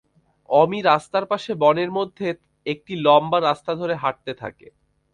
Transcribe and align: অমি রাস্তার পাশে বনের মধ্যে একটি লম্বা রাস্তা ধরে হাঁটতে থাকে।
অমি 0.49 0.79
রাস্তার 0.81 1.25
পাশে 1.31 1.51
বনের 1.63 1.91
মধ্যে 1.97 2.27
একটি 2.65 2.93
লম্বা 3.05 3.39
রাস্তা 3.39 3.71
ধরে 3.75 3.95
হাঁটতে 4.03 4.31
থাকে। 4.41 4.67